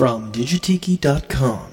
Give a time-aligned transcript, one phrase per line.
[0.00, 1.66] from digitiki.com.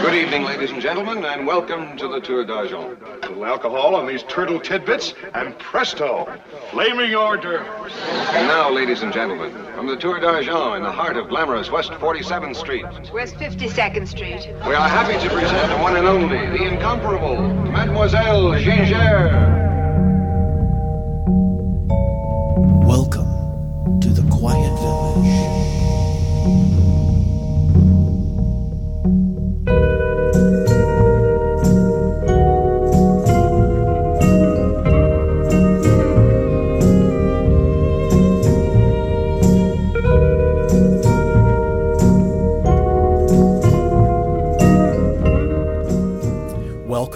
[0.00, 3.02] Good evening, ladies and gentlemen, and welcome to the Tour d'Argent.
[3.02, 6.32] A little alcohol on these turtle tidbits, and presto,
[6.70, 7.92] flaming hors d'oeuvres.
[8.30, 11.90] And now, ladies and gentlemen, from the Tour d'Argent in the heart of glamorous West
[11.90, 14.54] 47th Street, West 52nd Street.
[14.64, 19.71] we are happy to present the one and only, the incomparable, Mademoiselle Gingère.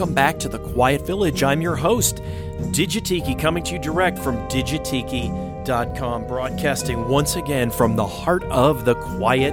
[0.07, 1.43] Welcome back to the Quiet Village.
[1.43, 2.23] I'm your host,
[2.71, 8.95] Digitiki, coming to you direct from digitiki.com, broadcasting once again from the heart of the
[8.95, 9.53] Quiet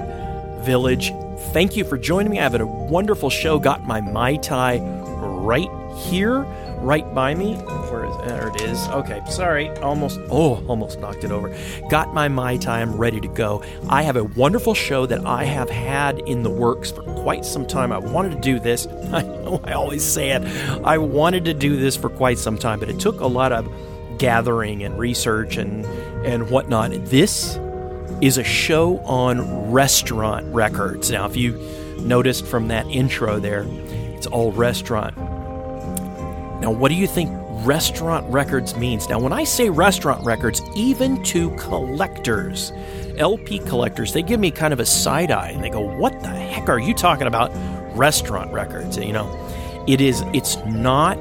[0.63, 1.11] Village.
[1.53, 2.37] Thank you for joining me.
[2.37, 3.57] I have a wonderful show.
[3.57, 6.45] Got my Mai Tai right here,
[6.83, 7.55] right by me.
[7.55, 8.87] Where is there it is.
[8.89, 9.69] Okay, sorry.
[9.77, 11.55] Almost oh, almost knocked it over.
[11.89, 13.63] Got my my time ready to go.
[13.89, 17.65] I have a wonderful show that I have had in the works for quite some
[17.65, 17.91] time.
[17.91, 18.87] I wanted to do this.
[19.13, 20.43] I know I always say it.
[20.83, 23.71] I wanted to do this for quite some time, but it took a lot of
[24.17, 25.85] gathering and research and
[26.25, 26.91] and whatnot.
[27.05, 27.57] This
[28.21, 31.11] is a show on restaurant records.
[31.11, 31.53] Now, if you
[31.99, 33.65] noticed from that intro there,
[34.15, 35.32] it's all restaurant.
[36.63, 37.29] Now, what do you think
[37.65, 39.09] restaurant records means?
[39.09, 42.71] Now, when I say restaurant records, even to collectors,
[43.17, 46.29] LP collectors, they give me kind of a side eye and they go, "What the
[46.29, 47.51] heck are you talking about?
[47.97, 49.29] Restaurant records?" You know,
[49.87, 50.23] it is.
[50.31, 51.17] It's not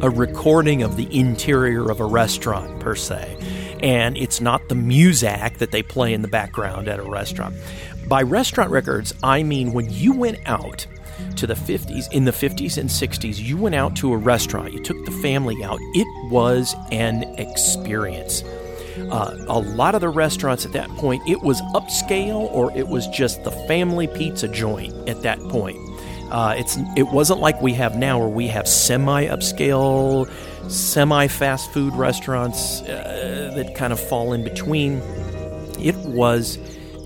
[0.00, 3.36] a recording of the interior of a restaurant per se,
[3.82, 7.54] and it's not the music that they play in the background at a restaurant.
[8.08, 10.86] By restaurant records, I mean when you went out
[11.36, 14.82] to the 50s, in the 50s and 60s, you went out to a restaurant, you
[14.82, 18.42] took the family out, it was an experience.
[19.10, 23.06] Uh, a lot of the restaurants at that point, it was upscale or it was
[23.08, 25.78] just the family pizza joint at that point.
[26.30, 30.26] Uh, it's it wasn't like we have now, where we have semi upscale,
[30.70, 35.02] semi fast food restaurants uh, that kind of fall in between.
[35.78, 36.56] It was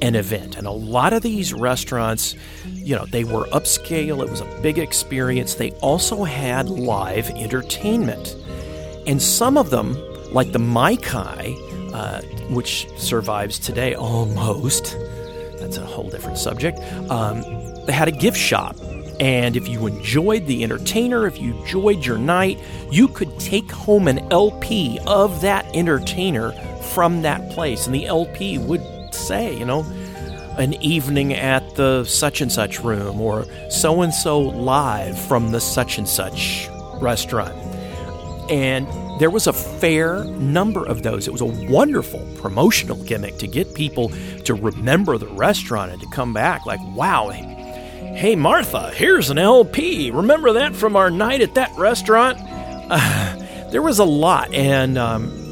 [0.03, 2.35] an event, and a lot of these restaurants,
[2.67, 4.23] you know, they were upscale.
[4.23, 5.55] It was a big experience.
[5.55, 8.37] They also had live entertainment,
[9.07, 9.97] and some of them,
[10.33, 11.55] like the Mai-Kai,
[11.95, 12.21] uh,
[12.51, 14.97] which survives today almost.
[15.59, 16.79] That's a whole different subject.
[17.11, 17.43] Um,
[17.87, 18.77] they had a gift shop.
[19.19, 22.59] And if you enjoyed the entertainer, if you enjoyed your night,
[22.91, 26.53] you could take home an LP of that entertainer
[26.93, 27.87] from that place.
[27.87, 28.83] And the LP would
[29.17, 29.85] say, you know,
[30.59, 35.61] an evening at the such and such room or so and so live from the
[35.61, 37.55] such and such restaurant.
[38.51, 38.87] And
[39.21, 41.27] there was a fair number of those.
[41.27, 44.11] It was a wonderful promotional gimmick to get people
[44.45, 50.11] to remember the restaurant and to come back like, wow, hey, Martha, here's an LP.
[50.11, 52.39] Remember that from our night at that restaurant?
[52.41, 53.37] Uh,
[53.71, 54.55] there was a lot.
[54.55, 55.46] And, um,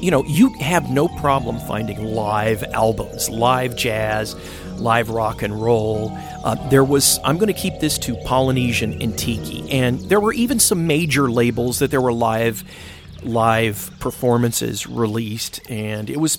[0.00, 4.34] you know, you have no problem finding live albums, live jazz,
[4.78, 6.10] live rock and roll.
[6.44, 9.70] Uh, there was, I'm going to keep this to Polynesian and Tiki.
[9.70, 12.64] And there were even some major labels that there were live
[13.24, 16.38] live performances released and it was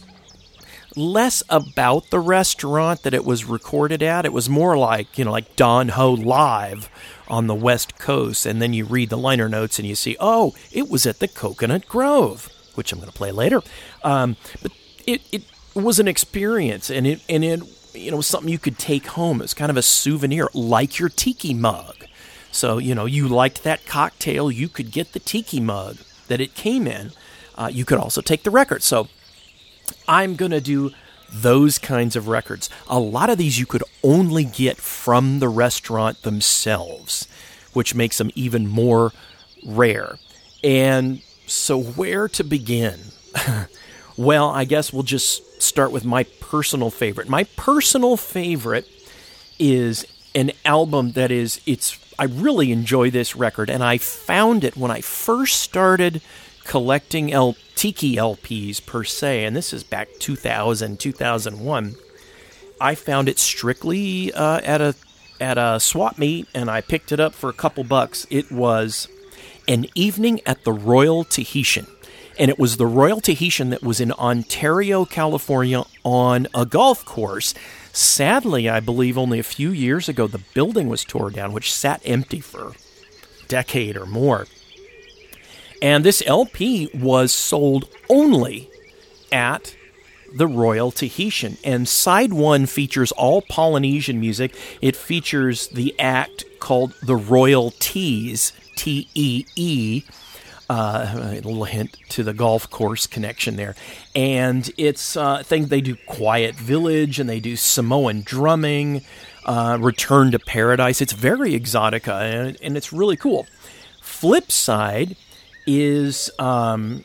[0.96, 5.32] less about the restaurant that it was recorded at it was more like you know
[5.32, 6.90] like don ho live
[7.28, 10.54] on the west coast and then you read the liner notes and you see oh
[10.72, 13.62] it was at the coconut grove which i'm going to play later.
[14.04, 14.72] Um, but
[15.06, 15.44] it, it
[15.74, 17.62] was an experience and it and it
[17.94, 19.42] you know was something you could take home.
[19.42, 22.06] It's kind of a souvenir like your tiki mug.
[22.52, 25.98] So you know you liked that cocktail you could get the tiki mug
[26.28, 27.12] that it came in.
[27.58, 28.84] Uh, you could also take the record.
[28.84, 29.08] So
[30.08, 30.92] i'm going to do
[31.32, 32.70] those kinds of records.
[32.88, 37.28] A lot of these you could only get from the restaurant themselves
[37.76, 39.12] which makes them even more
[39.66, 40.18] rare.
[40.64, 43.00] And so where to begin?
[44.18, 47.28] Well i guess we'll just start with my personal favorite.
[47.28, 48.88] My personal favorite
[49.60, 54.78] is an album that is it's I really enjoy this record and I found it
[54.78, 56.22] when I first started
[56.64, 61.96] collecting L- Tiki LPs per se and this is back 2000 2001
[62.80, 64.96] I found it strictly uh, at a
[65.42, 68.26] at a swap meet and I picked it up for a couple bucks.
[68.30, 69.08] It was
[69.68, 71.88] an evening at the Royal Tahitian
[72.38, 77.54] and it was the Royal Tahitian that was in Ontario, California on a golf course.
[77.94, 82.02] Sadly, I believe only a few years ago the building was torn down, which sat
[82.04, 84.48] empty for a decade or more.
[85.82, 88.70] And this LP was sold only
[89.32, 89.76] at
[90.34, 91.58] the Royal Tahitian.
[91.64, 94.56] And side one features all Polynesian music.
[94.82, 100.04] It features the act called the Royal Tees, T E E.
[100.68, 103.76] Uh, a little hint to the golf course connection there,
[104.16, 109.04] and it's uh, thing they do Quiet Village and they do Samoan drumming,
[109.46, 111.02] uh, Return to Paradise.
[111.02, 113.46] It's very exotica and, and it's really cool.
[114.02, 115.16] Flip side
[115.68, 117.04] is um,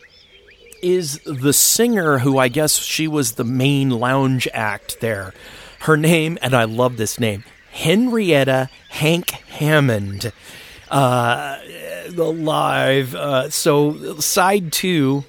[0.82, 5.34] is the singer who I guess she was the main lounge act there.
[5.80, 10.32] Her name, and I love this name, Henrietta Hank Hammond.
[10.90, 11.58] Uh,
[12.08, 13.14] the live.
[13.14, 15.24] Uh, so side two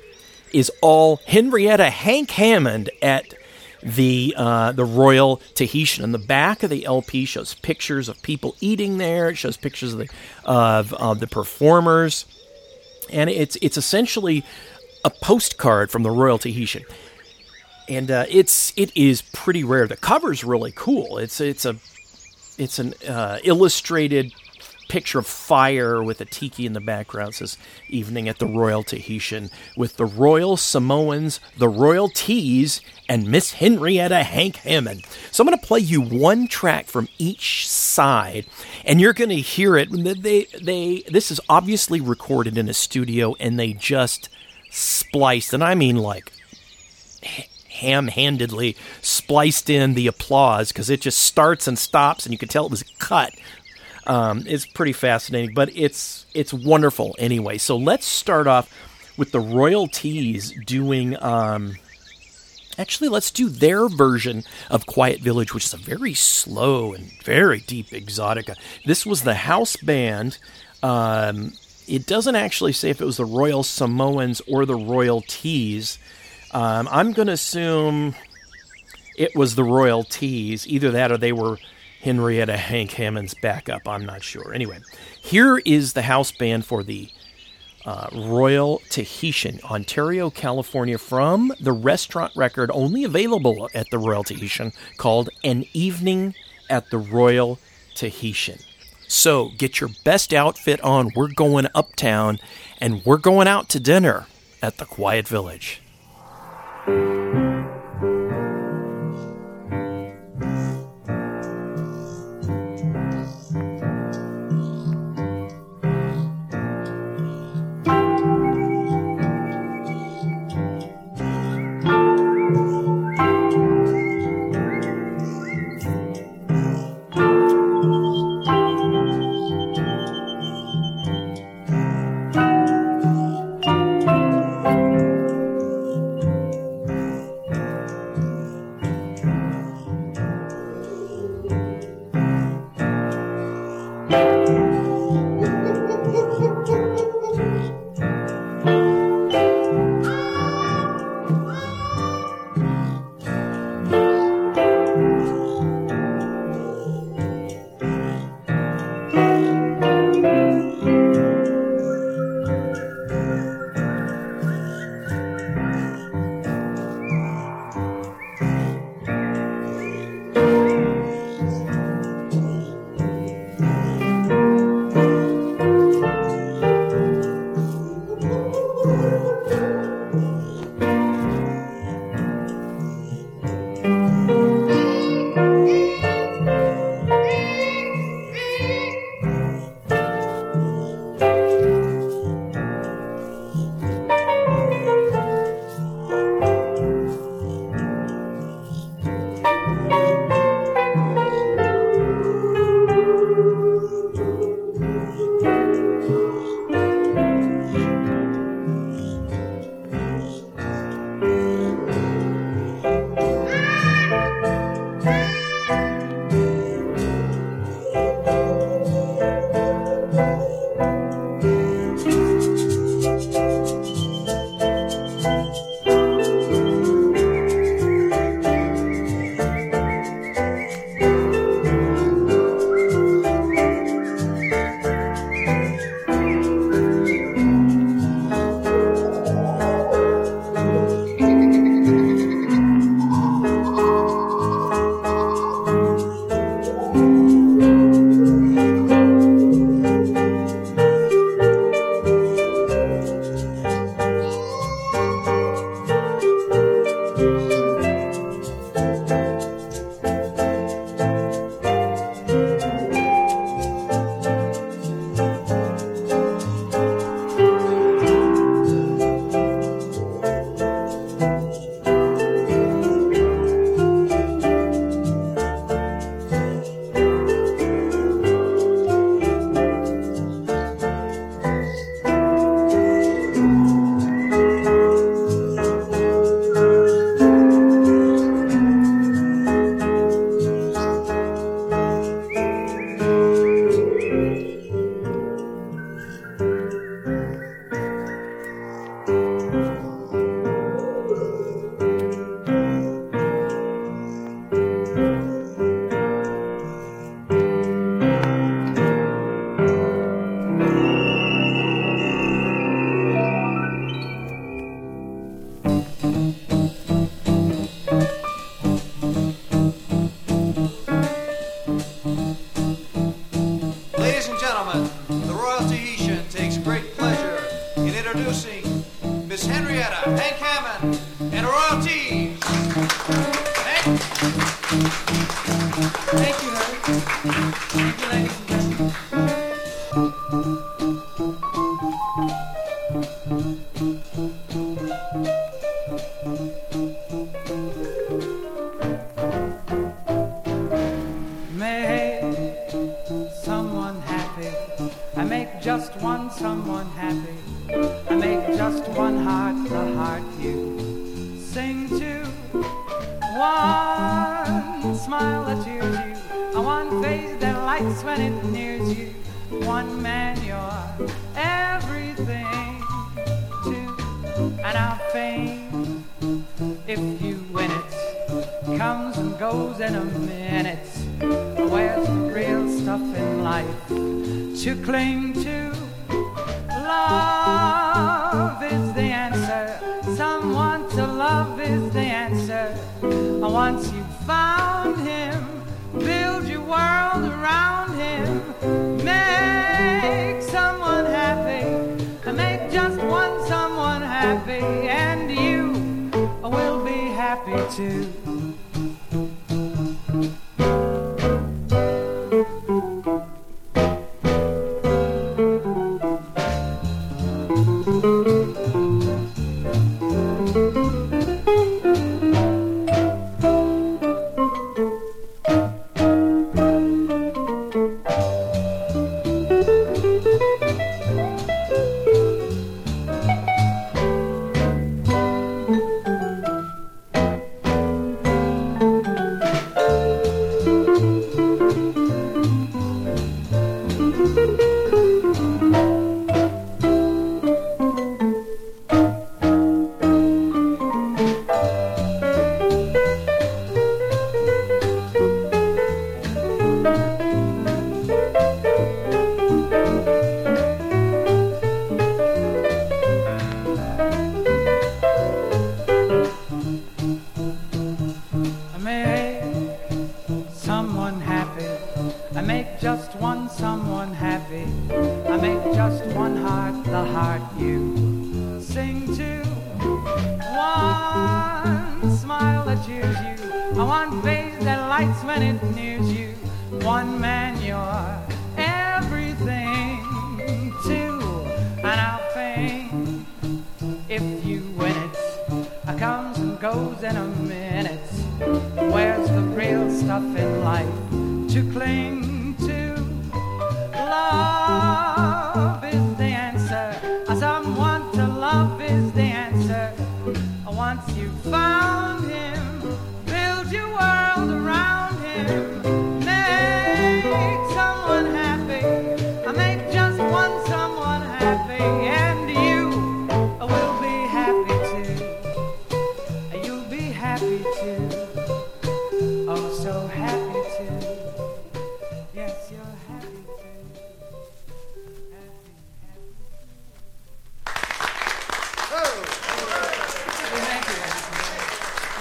[0.51, 3.33] is all Henrietta Hank Hammond at
[3.83, 6.03] the uh, the Royal Tahitian.
[6.03, 9.29] And the back of the LP shows pictures of people eating there.
[9.29, 10.09] It shows pictures of the
[10.45, 12.25] of, of the performers,
[13.11, 14.43] and it's it's essentially
[15.03, 16.83] a postcard from the Royal Tahitian.
[17.89, 19.87] And uh, it's it is pretty rare.
[19.87, 21.17] The cover's really cool.
[21.17, 21.75] It's it's a
[22.57, 24.33] it's an uh, illustrated
[24.91, 27.29] picture of fire with a tiki in the background.
[27.29, 27.57] It says
[27.87, 34.23] evening at the Royal Tahitian with the Royal Samoans, the Royal Tees, and Miss Henrietta
[34.23, 35.05] Hank Hammond.
[35.31, 38.45] So I'm going to play you one track from each side,
[38.83, 39.89] and you're going to hear it.
[39.91, 44.27] They they this is obviously recorded in a studio, and they just
[44.71, 46.33] spliced, and I mean like
[47.69, 52.49] ham handedly spliced in the applause because it just starts and stops, and you can
[52.49, 53.33] tell it was cut.
[54.07, 57.57] Um, it's pretty fascinating, but it's it's wonderful anyway.
[57.57, 58.71] So let's start off
[59.17, 61.21] with the Royal Tees doing.
[61.21, 61.75] Um,
[62.77, 67.59] actually, let's do their version of Quiet Village, which is a very slow and very
[67.59, 68.55] deep exotica.
[68.85, 70.39] This was the house band.
[70.81, 71.53] Um,
[71.87, 75.99] it doesn't actually say if it was the Royal Samoans or the Royal Tees.
[76.51, 78.15] Um, I'm going to assume
[79.17, 80.67] it was the Royal Tees.
[80.67, 81.57] Either that or they were
[82.01, 83.87] Henrietta Hank Hammond's backup.
[83.87, 84.53] I'm not sure.
[84.53, 84.79] Anyway,
[85.21, 87.09] here is the house band for the
[87.85, 94.71] uh, Royal Tahitian, Ontario, California, from the restaurant record only available at the Royal Tahitian
[94.97, 96.35] called An Evening
[96.69, 97.59] at the Royal
[97.95, 98.59] Tahitian.
[99.07, 101.11] So get your best outfit on.
[101.15, 102.39] We're going uptown
[102.79, 104.27] and we're going out to dinner
[104.61, 105.81] at the Quiet Village.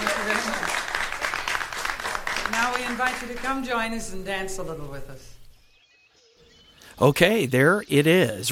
[0.01, 0.71] Thank you very much.
[2.51, 5.35] Now we invite you to come join us and dance a little with us.
[6.99, 8.51] Okay, there it is.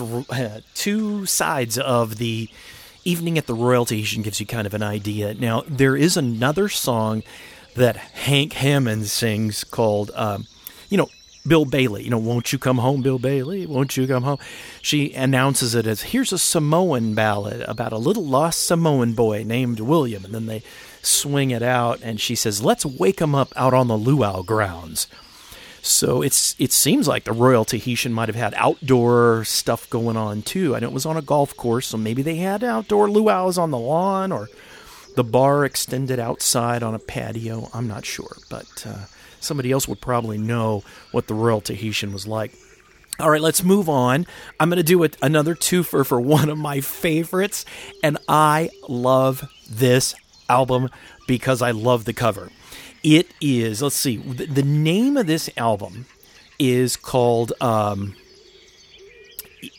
[0.75, 2.49] Two sides of the
[3.03, 5.33] evening at the Royal Tahitian gives you kind of an idea.
[5.33, 7.23] Now, there is another song
[7.75, 10.45] that Hank Hammond sings called, um,
[10.89, 11.09] you know,
[11.47, 12.03] Bill Bailey.
[12.03, 13.65] You know, won't you come home, Bill Bailey?
[13.65, 14.37] Won't you come home?
[14.81, 19.79] She announces it as here's a Samoan ballad about a little lost Samoan boy named
[19.79, 20.25] William.
[20.25, 20.63] And then they
[21.01, 25.07] swing it out, and she says, let's wake him up out on the luau grounds.
[25.81, 30.41] So it's it seems like the Royal Tahitian might have had outdoor stuff going on
[30.41, 30.75] too.
[30.75, 33.71] I know it was on a golf course, so maybe they had outdoor luau's on
[33.71, 34.49] the lawn or
[35.15, 37.69] the bar extended outside on a patio.
[37.73, 39.05] I'm not sure, but uh,
[39.39, 42.53] somebody else would probably know what the Royal Tahitian was like.
[43.19, 44.25] All right, let's move on.
[44.59, 47.65] I'm going to do it, another twofer for one of my favorites,
[48.01, 50.15] and I love this
[50.49, 50.89] album
[51.27, 52.49] because I love the cover.
[53.03, 56.05] It is, let's see, the, name of this album
[56.57, 58.15] is called um,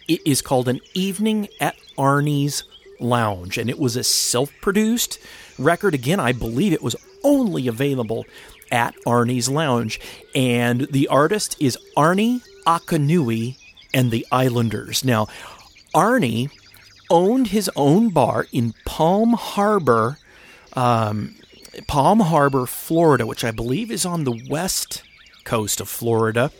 [0.08, 2.64] it is called An Evening at Arnie's
[2.98, 5.18] Lounge, and it was a self-produced
[5.58, 5.94] record.
[5.94, 8.24] Again, I believe it was only available
[8.72, 10.00] at Arnie's Lounge,
[10.34, 13.56] and the artist is Arnie Akanui
[13.94, 15.04] and the Islanders.
[15.04, 15.26] Now,
[15.94, 16.50] Arnie
[17.10, 20.18] owned his own bar in Palm Harbor,
[20.74, 21.36] um,
[21.86, 25.02] Palm Harbor, Florida, which I believe is on the west
[25.44, 26.50] coast of Florida.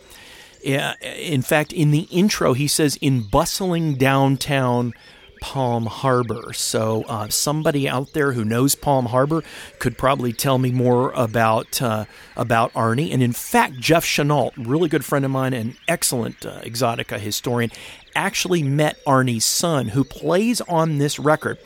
[0.63, 4.93] In fact, in the intro, he says in bustling downtown
[5.41, 6.53] Palm Harbor.
[6.53, 9.43] So, uh, somebody out there who knows Palm Harbor
[9.79, 12.05] could probably tell me more about uh,
[12.37, 13.11] about Arnie.
[13.11, 17.71] And in fact, Jeff Chenault, really good friend of mine and excellent uh, exotica historian,
[18.15, 21.57] actually met Arnie's son, who plays on this record.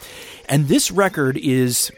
[0.47, 1.91] And this record is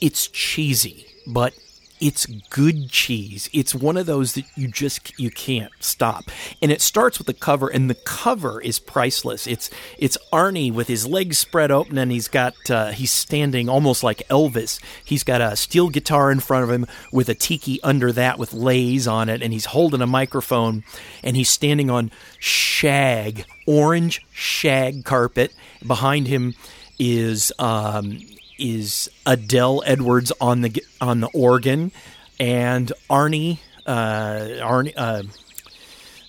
[0.00, 1.54] it's cheesy, but
[2.00, 3.50] it's good cheese.
[3.52, 6.30] It's one of those that you just you can't stop.
[6.62, 9.46] And it starts with the cover, and the cover is priceless.
[9.46, 14.02] It's it's Arnie with his legs spread open, and he's got uh, he's standing almost
[14.02, 14.80] like Elvis.
[15.04, 18.54] He's got a steel guitar in front of him with a tiki under that with
[18.54, 20.84] leis on it, and he's holding a microphone,
[21.22, 25.52] and he's standing on shag, orange shag carpet.
[25.86, 26.54] Behind him
[26.98, 28.20] is um,
[28.60, 31.92] is Adele Edwards on the on the organ,
[32.38, 35.22] and Arnie uh, Arnie uh,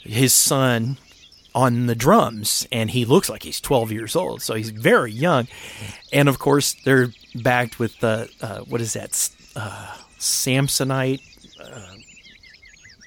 [0.01, 0.97] his son
[1.53, 5.47] on the drums, and he looks like he's 12 years old, so he's very young.
[6.13, 11.21] And of course, they're backed with the uh, what is that uh, Samsonite
[11.59, 11.95] uh,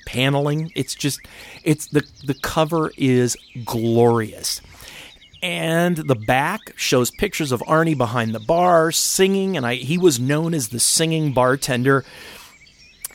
[0.07, 0.71] paneling.
[0.75, 1.21] It's just
[1.63, 4.61] it's the the cover is glorious
[5.45, 10.19] and the back shows pictures of Arnie behind the bar singing, and I, he was
[10.19, 12.03] known as the singing bartender.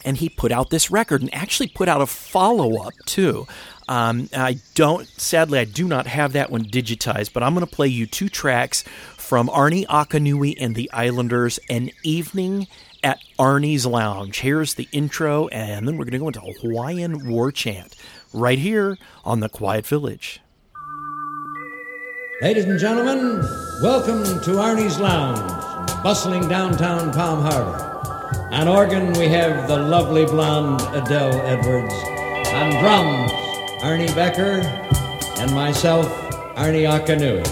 [0.05, 3.47] And he put out this record and actually put out a follow up too.
[3.87, 7.75] Um, I don't, sadly, I do not have that one digitized, but I'm going to
[7.75, 8.83] play you two tracks
[9.17, 12.67] from Arnie Akanui and the Islanders, An Evening
[13.03, 14.39] at Arnie's Lounge.
[14.39, 17.95] Here's the intro, and then we're going to go into a Hawaiian war chant
[18.31, 20.41] right here on The Quiet Village.
[22.41, 23.45] Ladies and gentlemen,
[23.81, 25.41] welcome to Arnie's Lounge,
[26.01, 28.47] bustling downtown Palm Harbor.
[28.51, 31.93] On organ, we have the lovely blonde Adele Edwards.
[32.53, 33.29] On drums,
[33.83, 34.61] Arnie Becker,
[35.41, 36.07] and myself,
[36.55, 37.45] Arnie Akanui.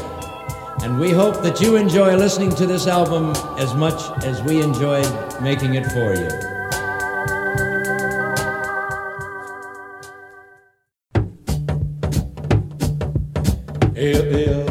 [0.85, 5.11] And we hope that you enjoy listening to this album as much as we enjoyed
[5.41, 6.29] making it for you.
[13.93, 14.66] Yeah, yeah.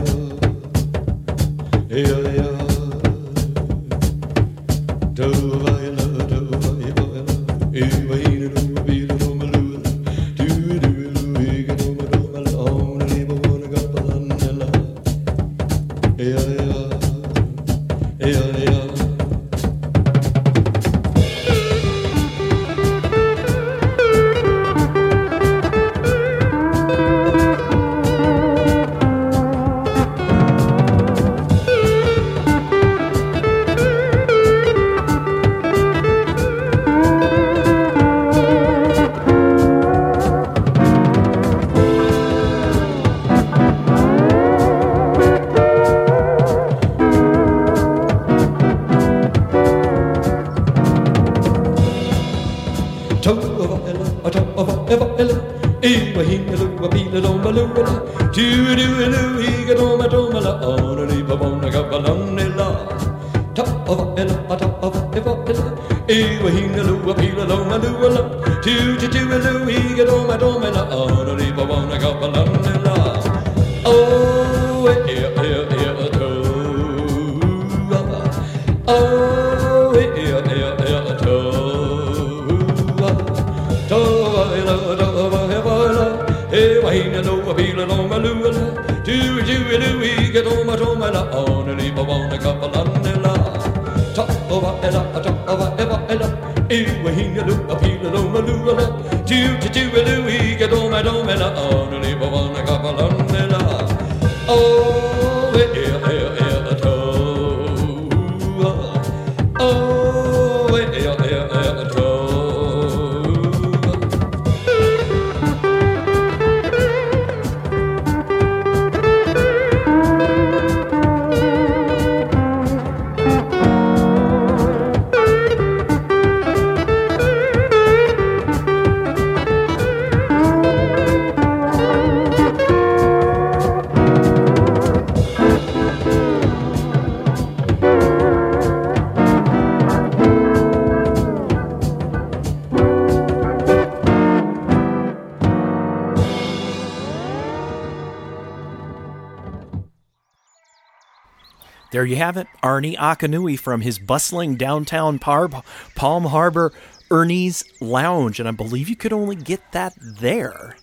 [152.16, 155.50] You have it, Arnie Akanui from his bustling downtown Par-
[155.94, 156.72] Palm Harbor
[157.11, 160.76] Ernie's Lounge, and I believe you could only get that there.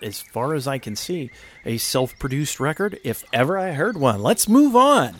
[0.00, 1.30] As far as I can see,
[1.64, 4.22] a self produced record, if ever I heard one.
[4.22, 5.16] Let's move on.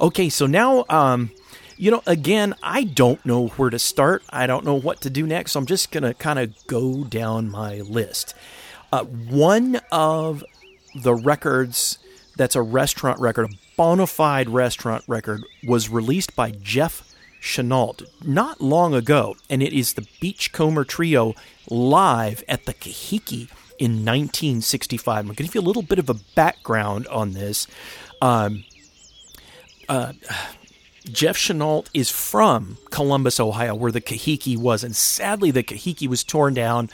[0.00, 1.30] Okay, so now, um,
[1.76, 4.24] you know, again, I don't know where to start.
[4.30, 7.04] I don't know what to do next, so I'm just going to kind of go
[7.04, 8.34] down my list.
[8.92, 10.44] Uh, one of
[10.94, 11.98] the records
[12.36, 18.60] that's a restaurant record, a bona fide restaurant record, was released by Jeff Chenault not
[18.60, 21.34] long ago, and it is the Beachcomber Trio
[21.68, 25.18] live at the Kahiki in 1965.
[25.18, 27.66] I'm going to give you a little bit of a background on this.
[28.22, 28.64] Um,
[29.88, 30.14] uh,
[31.04, 36.24] Jeff Chenault is from Columbus, Ohio, where the Kahiki was, and sadly, the Kahiki was
[36.24, 36.88] torn down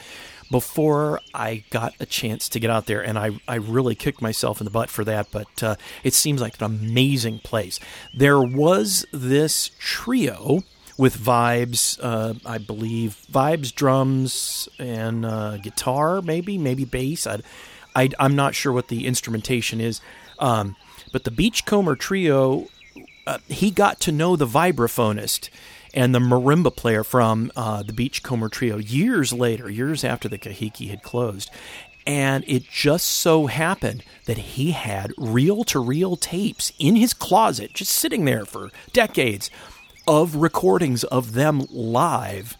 [0.50, 4.60] before I got a chance to get out there, and I, I really kicked myself
[4.60, 7.78] in the butt for that, but uh, it seems like an amazing place.
[8.12, 10.62] There was this trio
[10.98, 17.26] with vibes, uh, I believe, vibes, drums, and uh, guitar, maybe, maybe bass.
[17.26, 17.40] I,
[17.94, 20.00] I, am not sure what the instrumentation is,
[20.38, 20.76] um,
[21.12, 22.66] but the Beachcomber trio,
[23.26, 25.48] uh, he got to know the vibraphonist
[25.94, 30.90] and the marimba player from uh, the Beachcomber Trio years later, years after the Kahiki
[30.90, 31.50] had closed.
[32.06, 37.74] And it just so happened that he had reel to reel tapes in his closet,
[37.74, 39.50] just sitting there for decades,
[40.06, 42.56] of recordings of them live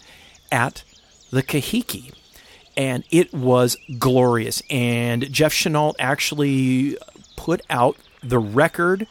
[0.53, 0.85] at
[1.31, 2.13] the Kahiki.
[2.77, 4.63] And it was glorious.
[4.71, 6.97] And Jeff Chenault actually
[7.37, 9.07] put out the record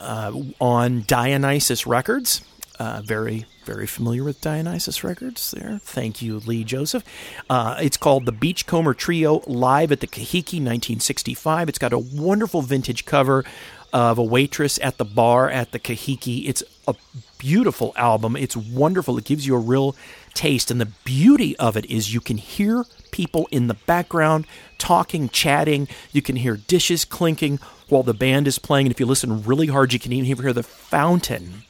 [0.00, 2.42] uh, on Dionysus Records
[2.78, 5.80] uh, very, very familiar with Dionysus Records there.
[5.82, 7.04] Thank you, Lee Joseph.
[7.48, 11.68] Uh, it's called the Beachcomber Trio live at the Kahiki 1965.
[11.68, 13.44] It's got a wonderful vintage cover
[13.92, 16.48] of a waitress at the bar at the Kahiki.
[16.48, 16.94] It's a
[17.38, 18.36] beautiful album.
[18.36, 19.16] It's wonderful.
[19.16, 19.96] It gives you a real
[20.34, 20.70] taste.
[20.70, 24.46] And the beauty of it is you can hear people in the background
[24.78, 25.88] talking, chatting.
[26.12, 27.58] You can hear dishes clinking
[27.88, 28.86] while the band is playing.
[28.86, 31.62] And if you listen really hard, you can even hear the fountain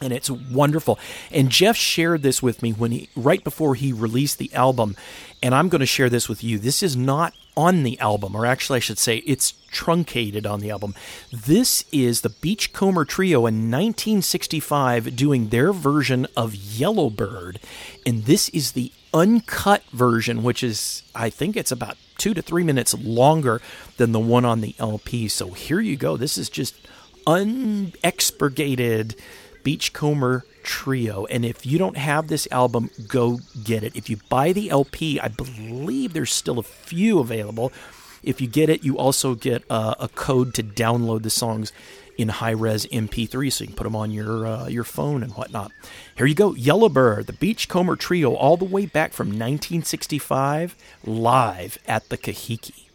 [0.00, 0.98] and it's wonderful.
[1.30, 4.96] And Jeff shared this with me when he right before he released the album,
[5.42, 6.58] and I'm going to share this with you.
[6.58, 10.70] This is not on the album, or actually, I should say, it's truncated on the
[10.70, 10.94] album.
[11.32, 17.58] This is the Beachcomber Trio in 1965 doing their version of Yellowbird,
[18.06, 22.64] and this is the uncut version, which is, I think, it's about two to three
[22.64, 23.60] minutes longer
[23.96, 25.28] than the one on the LP.
[25.28, 26.16] So here you go.
[26.16, 26.76] This is just
[27.26, 29.16] unexpurgated
[29.62, 31.24] Beachcomber Trio.
[31.26, 33.96] And if you don't have this album, go get it.
[33.96, 37.72] If you buy the LP, I believe there's still a few available.
[38.22, 41.72] If you get it, you also get uh, a code to download the songs
[42.18, 45.32] in high res MP3, so you can put them on your uh, your phone and
[45.34, 45.70] whatnot.
[46.16, 52.08] Here you go, Yellowbird, the Beachcomber Trio, all the way back from 1965, live at
[52.08, 52.87] the Kahiki.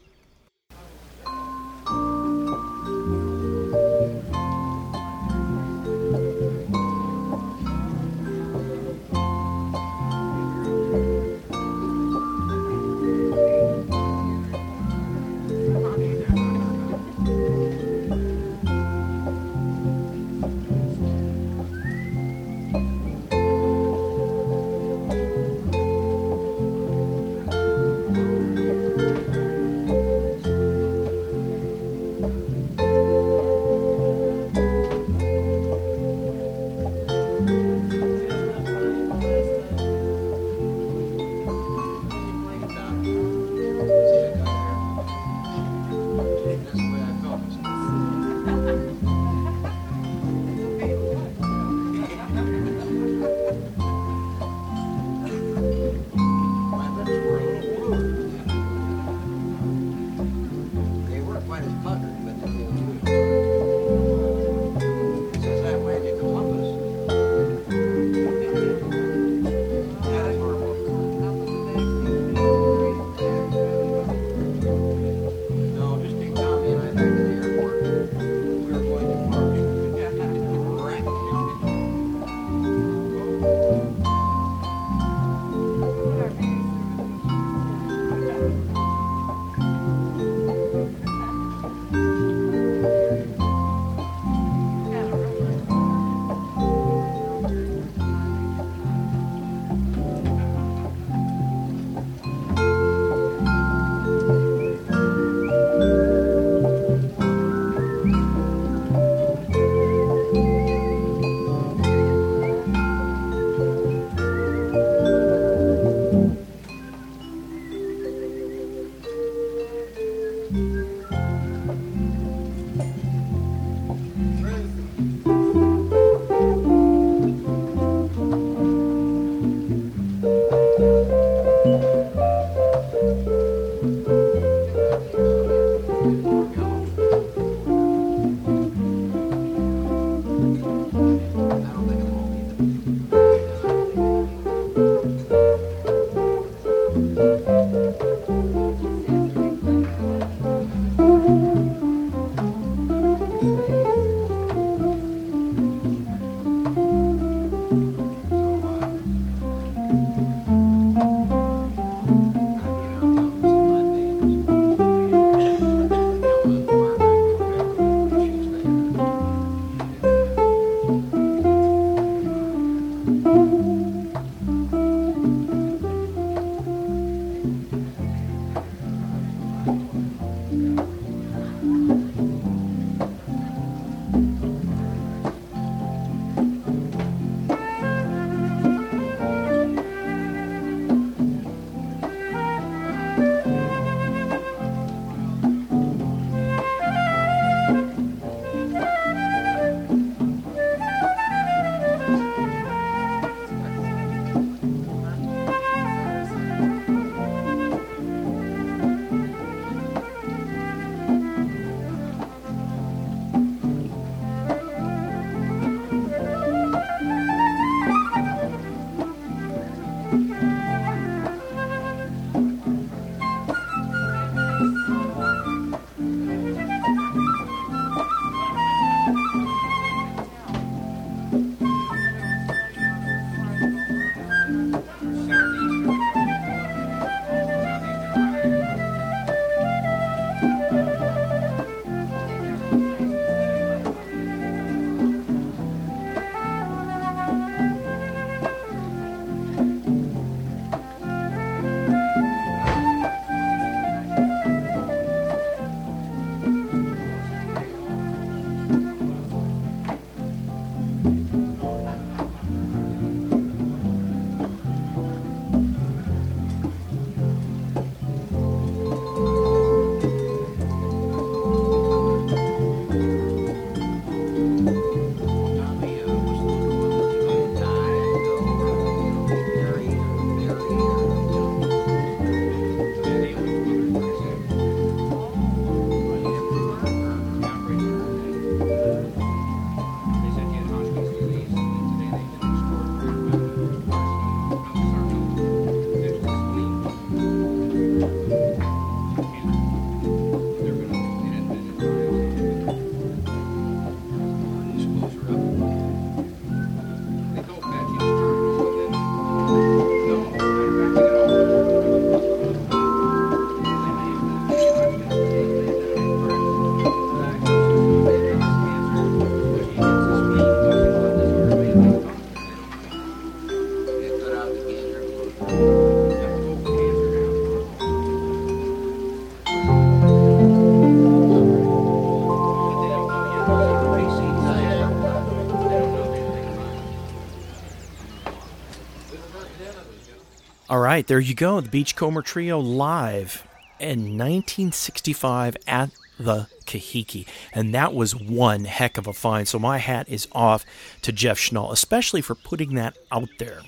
[340.93, 341.59] Right, there you go.
[341.59, 343.47] The Beachcomber Trio live
[343.79, 347.25] in 1965 at the Kahiki.
[347.51, 349.47] And that was one heck of a find.
[349.47, 350.63] So my hat is off
[351.01, 353.61] to Jeff Schnall, especially for putting that out there.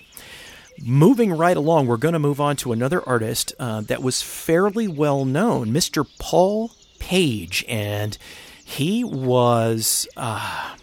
[0.80, 4.88] Moving right along, we're going to move on to another artist uh, that was fairly
[4.88, 6.06] well known, Mr.
[6.20, 7.66] Paul Page.
[7.68, 8.20] And
[8.64, 10.08] he was.
[10.16, 10.76] Uh,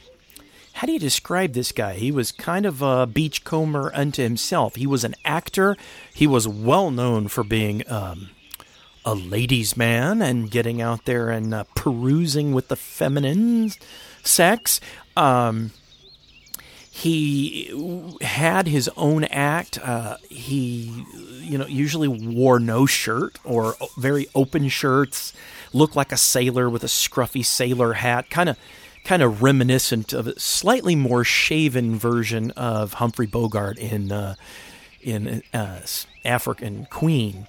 [0.83, 1.95] how do you describe this guy?
[1.95, 4.75] He was kind of a beachcomber unto himself.
[4.75, 5.77] He was an actor.
[6.12, 8.31] He was well known for being um,
[9.05, 13.71] a ladies' man and getting out there and uh, perusing with the feminine
[14.25, 14.81] sex.
[15.16, 15.71] Um,
[16.90, 19.79] he had his own act.
[19.79, 21.07] Uh, he,
[21.38, 25.33] you know, usually wore no shirt or very open shirts.
[25.73, 28.59] Looked like a sailor with a scruffy sailor hat, kind of
[29.04, 34.34] kind of reminiscent of a slightly more shaven version of Humphrey Bogart in uh,
[35.00, 35.80] in uh,
[36.24, 37.46] African Queen,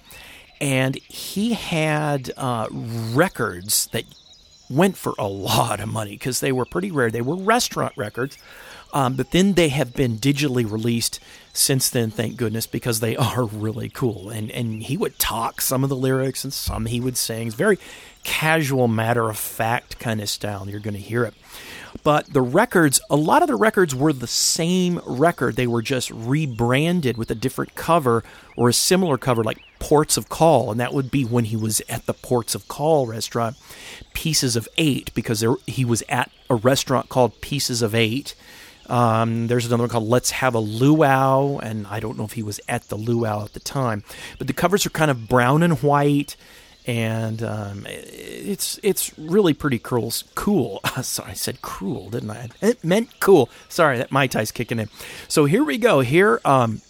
[0.60, 4.04] and he had uh, records that
[4.68, 7.10] went for a lot of money because they were pretty rare.
[7.10, 8.38] They were restaurant records,
[8.94, 11.20] um, but then they have been digitally released
[11.52, 14.30] since then, thank goodness, because they are really cool.
[14.30, 17.48] And and he would talk some of the lyrics and some he would sing.
[17.48, 17.78] It's very
[18.22, 20.68] casual, matter of fact kind of style.
[20.68, 21.34] You're going to hear it.
[22.02, 25.56] But the records, a lot of the records were the same record.
[25.56, 28.24] They were just rebranded with a different cover
[28.56, 30.70] or a similar cover, like Ports of Call.
[30.70, 33.56] And that would be when he was at the Ports of Call restaurant,
[34.12, 38.34] Pieces of Eight, because there, he was at a restaurant called Pieces of Eight.
[38.88, 42.42] Um, there's another one called Let's Have a Luau, and I don't know if he
[42.42, 44.02] was at the luau at the time.
[44.38, 46.36] But the covers are kind of brown and white
[46.86, 50.12] and um, it's it's really pretty cool.
[50.34, 50.80] Cool.
[51.02, 52.48] Sorry, I said cruel, didn't I?
[52.60, 53.48] It meant cool.
[53.68, 54.88] Sorry, that mai tai's kicking in.
[55.28, 56.00] So here we go.
[56.00, 56.82] Here, um,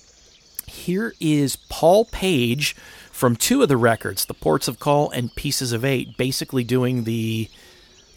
[0.66, 2.74] here is Paul Page
[3.12, 7.04] from two of the records, "The Ports of Call" and "Pieces of Eight, basically doing
[7.04, 7.48] the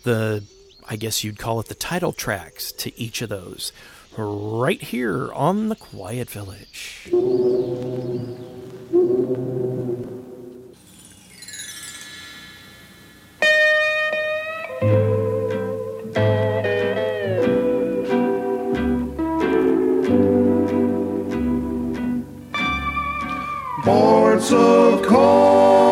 [0.03, 0.43] the
[0.89, 3.73] I guess you'd call it the title tracks to each of those,
[4.17, 7.09] right here on the Quiet Village.
[23.83, 25.86] Ports of call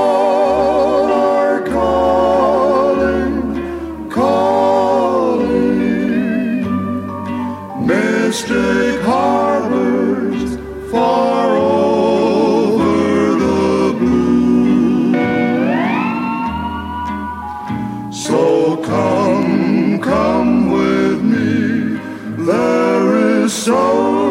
[23.65, 24.29] so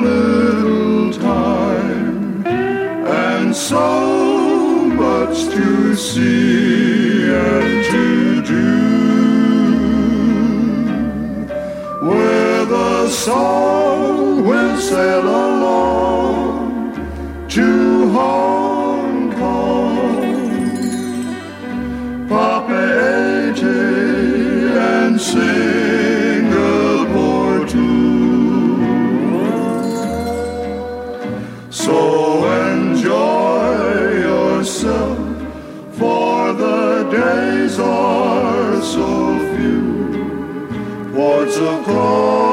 [0.00, 8.72] little time and so much to see and to do.
[12.00, 16.94] With a song we'll sail along
[17.50, 18.51] to Hong
[31.84, 35.18] So enjoy yourself,
[35.98, 41.12] for the days are so few.
[41.12, 42.51] Ports of call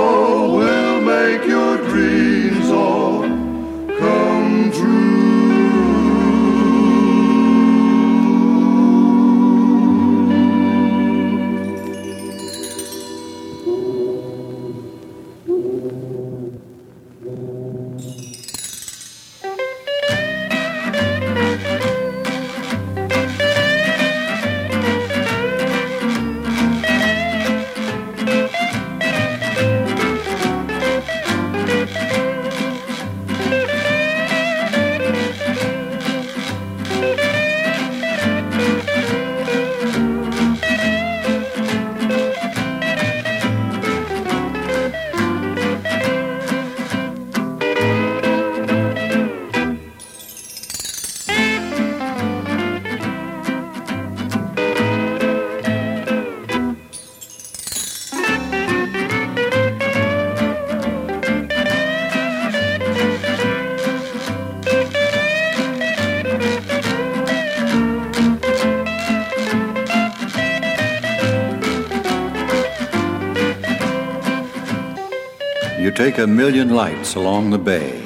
[76.19, 78.05] a million lights along the bay.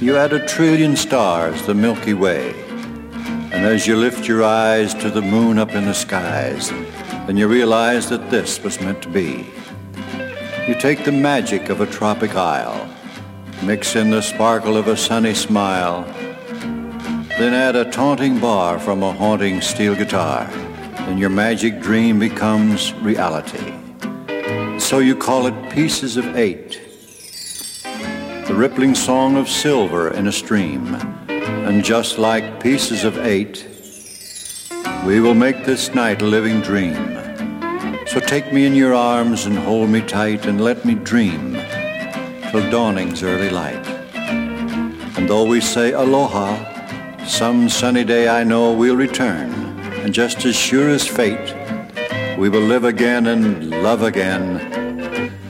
[0.00, 2.54] You add a trillion stars, the Milky Way.
[3.52, 6.70] And as you lift your eyes to the moon up in the skies,
[7.26, 9.46] then you realize that this was meant to be.
[10.68, 12.88] You take the magic of a tropic isle,
[13.62, 16.04] mix in the sparkle of a sunny smile,
[17.38, 20.48] then add a taunting bar from a haunting steel guitar,
[21.08, 23.74] and your magic dream becomes reality.
[24.78, 26.80] So you call it Pieces of Eight,
[28.46, 30.94] the rippling song of silver in a stream.
[31.28, 33.66] And just like Pieces of Eight,
[35.06, 36.94] we will make this night a living dream.
[38.06, 41.54] So take me in your arms and hold me tight and let me dream
[42.50, 43.86] till dawning's early light.
[45.16, 49.52] And though we say aloha, some sunny day I know we'll return.
[50.04, 51.54] And just as sure as fate,
[52.38, 54.58] we will live again and love again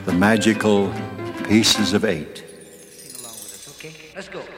[0.05, 0.93] the magical
[1.43, 2.34] pieces of eight.
[4.15, 4.54] Let's go.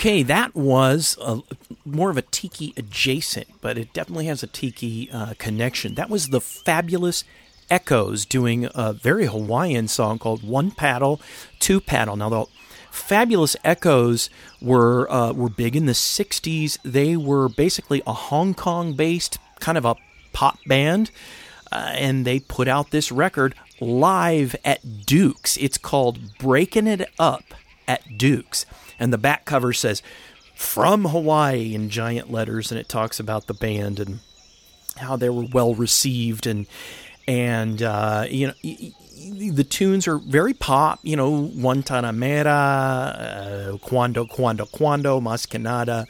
[0.00, 1.42] Okay, that was a,
[1.84, 5.94] more of a tiki adjacent, but it definitely has a tiki uh, connection.
[5.94, 7.22] That was the fabulous
[7.68, 11.20] Echoes doing a very Hawaiian song called One Paddle,
[11.58, 12.16] Two Paddle.
[12.16, 12.46] Now, the
[12.90, 14.30] fabulous Echoes
[14.62, 16.78] were uh, were big in the '60s.
[16.82, 19.96] They were basically a Hong Kong-based kind of a
[20.32, 21.10] pop band,
[21.70, 25.58] uh, and they put out this record live at Duke's.
[25.58, 27.44] It's called "Breaking It Up
[27.86, 28.64] at Duke's,"
[29.00, 30.00] and the back cover says
[30.54, 34.20] "From Hawaii" in giant letters, and it talks about the band and
[34.96, 36.66] how they were well received and
[37.26, 38.92] and uh, you know y-
[39.52, 40.98] the tunes are very pop.
[41.02, 46.06] You know, Guantanamera, uh, Cuando Cuando Cuando, Mas que Nada,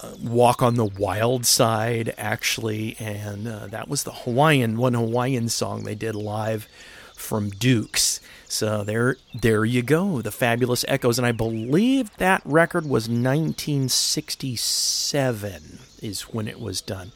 [0.00, 5.48] uh, Walk on the Wild Side, actually, and uh, that was the Hawaiian one Hawaiian
[5.48, 6.68] song they did live
[7.14, 8.20] from Dukes.
[8.52, 15.78] So there, there you go, the fabulous echoes, and I believe that record was 1967
[16.02, 17.12] is when it was done.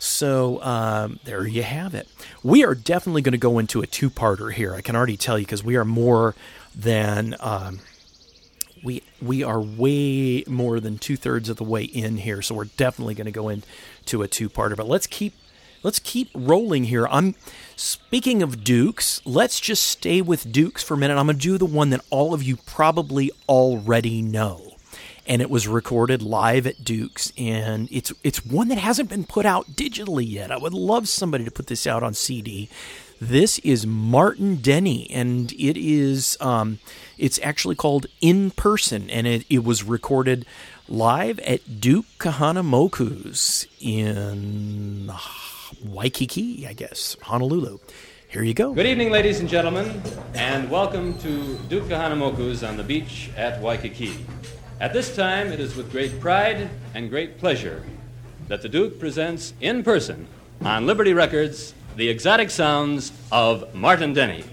[0.00, 2.08] So um, there you have it.
[2.42, 4.74] We are definitely going to go into a two-parter here.
[4.74, 6.34] I can already tell you because we are more
[6.74, 7.78] than um,
[8.82, 12.42] we we are way more than two thirds of the way in here.
[12.42, 14.76] So we're definitely going to go into a two-parter.
[14.76, 15.34] But let's keep
[15.84, 17.06] let's keep rolling here.
[17.06, 17.36] I'm
[17.82, 19.20] speaking of Dukes.
[19.24, 21.18] Let's just stay with Dukes for a minute.
[21.18, 24.72] I'm going to do the one that all of you probably already know
[25.26, 29.46] and it was recorded live at Duke's and it's it's one that hasn't been put
[29.46, 30.50] out digitally yet.
[30.50, 32.68] I would love somebody to put this out on CD.
[33.20, 36.80] This is Martin Denny and it is um,
[37.18, 40.44] it's actually called In Person and it, it was recorded
[40.88, 45.12] live at Duke Kahanamoku's in
[45.84, 47.78] Waikiki, I guess, Honolulu.
[48.28, 48.72] Here you go.
[48.72, 50.00] Good evening, ladies and gentlemen,
[50.34, 54.24] and welcome to Duke Kahanamoku's on the beach at Waikiki.
[54.80, 57.84] At this time, it is with great pride and great pleasure
[58.48, 60.26] that the Duke presents in person
[60.64, 64.44] on Liberty Records the exotic sounds of Martin Denny.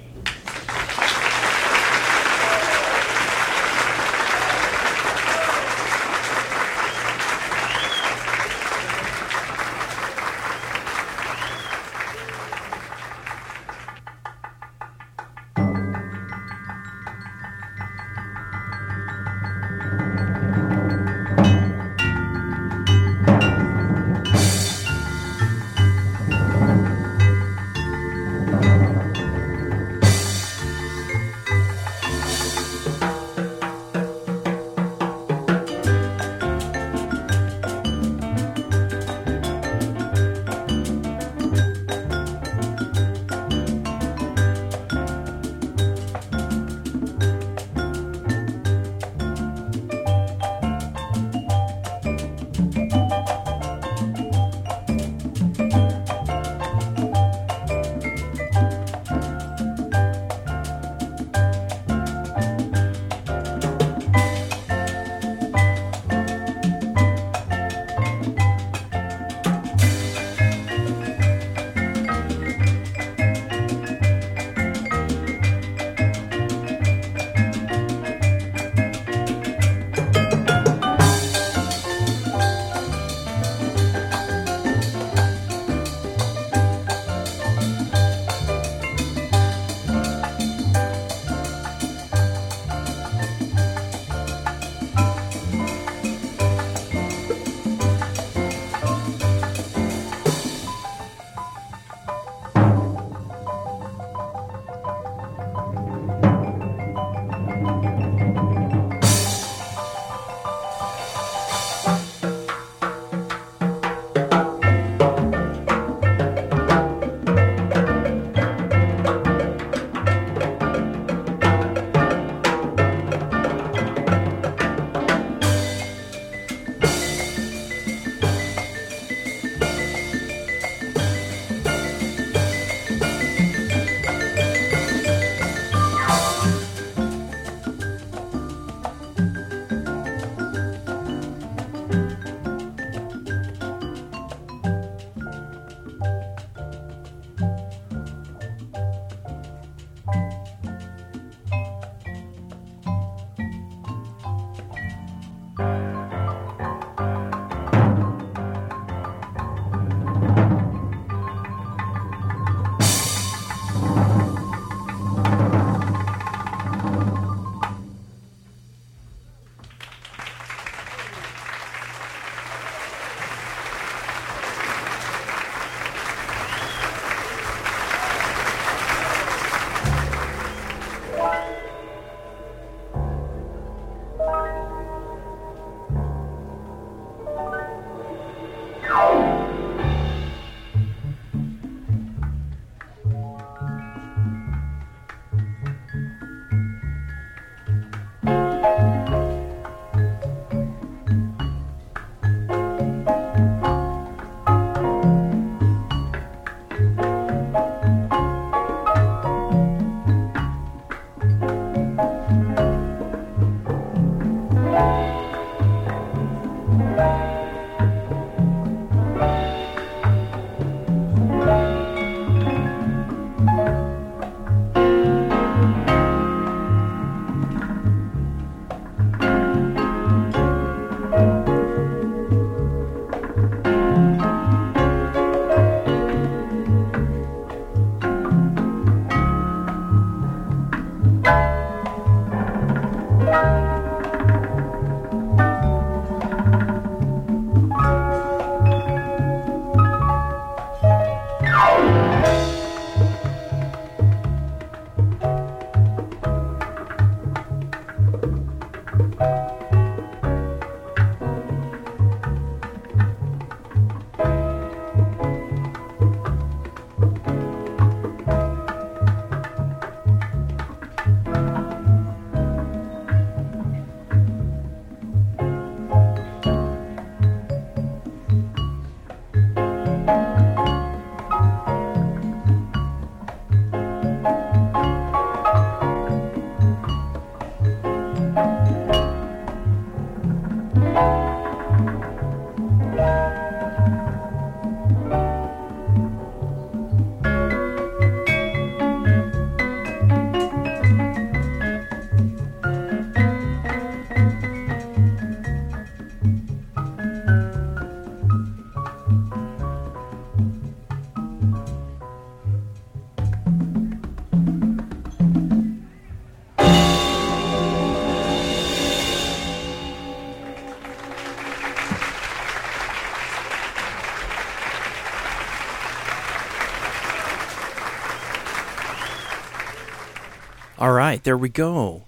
[330.79, 332.03] All right, there we go.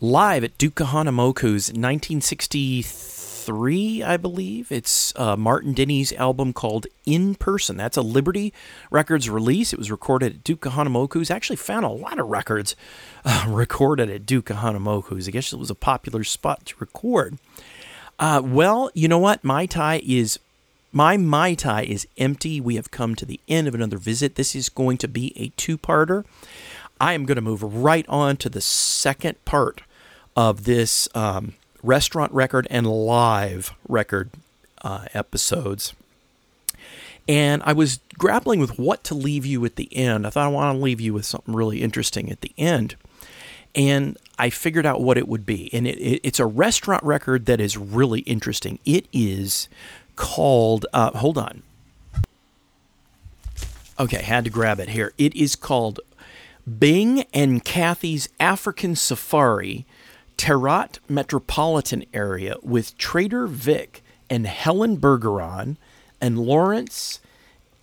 [0.00, 4.72] Live at Duke Kahanamoku's 1963, I believe.
[4.72, 7.76] It's uh, Martin Denny's album called In Person.
[7.76, 8.52] That's a Liberty
[8.90, 9.72] Records release.
[9.72, 11.30] It was recorded at Duke Kahanamoku's.
[11.30, 12.74] Actually, found a lot of records
[13.24, 15.28] uh, recorded at Duke Kahanamoku's.
[15.28, 17.38] I guess it was a popular spot to record.
[18.18, 19.44] Uh, well, you know what?
[19.44, 20.40] Mai Tai is
[20.90, 22.60] my Mai Tai is empty.
[22.60, 24.34] We have come to the end of another visit.
[24.34, 26.24] This is going to be a two parter.
[27.04, 29.82] I am going to move right on to the second part
[30.34, 31.52] of this um,
[31.82, 34.30] restaurant record and live record
[34.80, 35.92] uh, episodes.
[37.28, 40.26] And I was grappling with what to leave you at the end.
[40.26, 42.96] I thought I want to leave you with something really interesting at the end.
[43.74, 45.68] And I figured out what it would be.
[45.74, 48.78] And it, it, it's a restaurant record that is really interesting.
[48.86, 49.68] It is
[50.16, 51.64] called, uh, hold on.
[54.00, 55.12] Okay, had to grab it here.
[55.18, 56.00] It is called
[56.66, 59.86] Bing and Kathy's African Safari,
[60.36, 65.76] Terrat Metropolitan Area with Trader Vic and Helen Bergeron
[66.20, 67.20] and Lawrence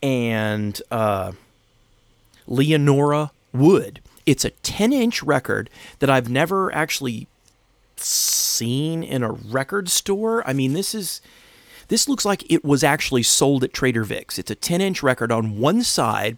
[0.01, 1.33] and uh,
[2.47, 4.01] Leonora Wood.
[4.25, 5.69] It's a 10 inch record
[5.99, 7.27] that I've never actually
[7.97, 10.47] seen in a record store.
[10.47, 11.21] I mean, this is.
[11.87, 14.39] This looks like it was actually sold at Trader Vic's.
[14.39, 15.29] It's a 10 inch record.
[15.29, 16.37] On one side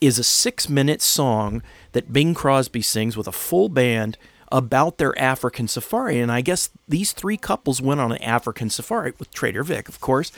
[0.00, 4.16] is a six minute song that Bing Crosby sings with a full band
[4.52, 6.20] about their African safari.
[6.20, 10.00] And I guess these three couples went on an African safari with Trader Vic, of
[10.00, 10.32] course,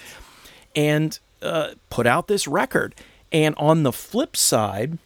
[0.75, 2.95] and uh, put out this record.
[3.31, 4.99] And on the flip side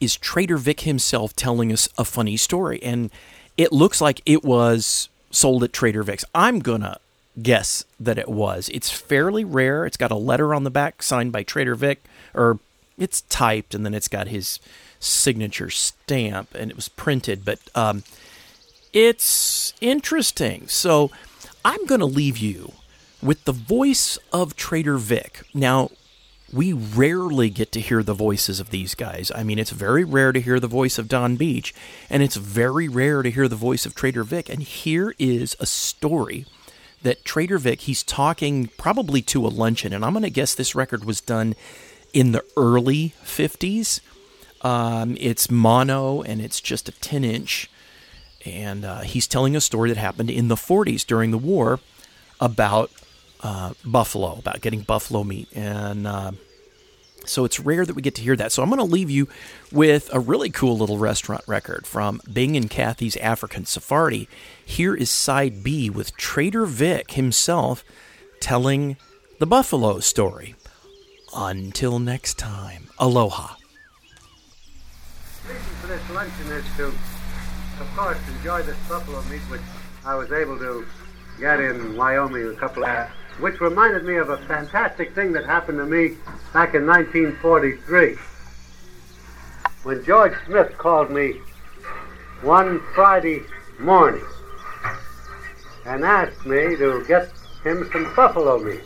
[0.00, 2.82] is Trader Vic himself telling us a funny story.
[2.82, 3.10] And
[3.56, 6.24] it looks like it was sold at Trader Vic's.
[6.34, 6.98] I'm going to
[7.42, 8.70] guess that it was.
[8.72, 9.84] It's fairly rare.
[9.86, 12.02] It's got a letter on the back signed by Trader Vic,
[12.34, 12.58] or
[12.98, 14.58] it's typed and then it's got his
[14.98, 17.44] signature stamp and it was printed.
[17.44, 18.04] But um,
[18.92, 20.68] it's interesting.
[20.68, 21.10] So
[21.64, 22.72] I'm going to leave you
[23.22, 25.42] with the voice of Trader Vic.
[25.54, 25.90] Now,
[26.52, 29.32] we rarely get to hear the voices of these guys.
[29.34, 31.74] I mean, it's very rare to hear the voice of Don Beach,
[32.08, 34.48] and it's very rare to hear the voice of Trader Vic.
[34.48, 36.46] And here is a story
[37.02, 40.74] that Trader Vic, he's talking probably to a luncheon, and I'm going to guess this
[40.74, 41.54] record was done
[42.16, 44.00] in the early 50s.
[44.62, 47.70] Um, it's mono and it's just a 10 inch.
[48.46, 51.78] And uh, he's telling a story that happened in the 40s during the war
[52.40, 52.90] about
[53.42, 55.48] uh, buffalo, about getting buffalo meat.
[55.54, 56.32] And uh,
[57.26, 58.50] so it's rare that we get to hear that.
[58.50, 59.28] So I'm going to leave you
[59.70, 64.26] with a really cool little restaurant record from Bing and Kathy's African Safari.
[64.64, 67.84] Here is side B with Trader Vic himself
[68.40, 68.96] telling
[69.38, 70.54] the buffalo story.
[71.38, 73.56] Until next time, aloha.
[75.46, 79.60] reason for this luncheon is to, of course, enjoy this buffalo meat, which
[80.06, 80.86] I was able to
[81.38, 83.08] get in Wyoming a couple of,
[83.38, 86.16] which reminded me of a fantastic thing that happened to me
[86.54, 88.16] back in 1943.
[89.82, 91.34] When George Smith called me
[92.40, 93.42] one Friday
[93.78, 94.24] morning
[95.84, 97.30] and asked me to get
[97.62, 98.80] him some buffalo meat.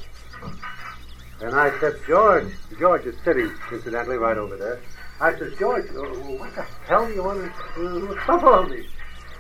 [1.41, 4.81] And I said, George, George is sitting, incidentally, right over there.
[5.21, 6.03] I said, George, uh,
[6.39, 8.87] what the hell do you want to uh, buffalo meat?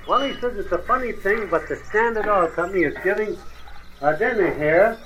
[0.08, 3.36] Well, he says it's a funny thing, but the Standard Oil Company is giving
[4.00, 4.98] a dinner here